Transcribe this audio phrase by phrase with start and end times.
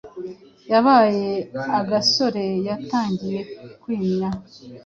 [0.71, 1.31] yabaye
[1.79, 3.39] agasore yatangiye
[3.81, 4.29] kwimya,